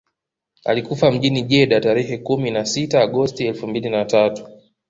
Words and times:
Alikufa 0.65 1.11
mjini 1.11 1.41
Jeddah 1.41 1.81
tarehe 1.81 2.17
kumi 2.17 2.51
na 2.51 2.65
sita 2.65 3.01
Agosti 3.01 3.45
elfu 3.47 3.67
mbili 3.67 3.89
na 3.89 4.05
tatu 4.05 4.47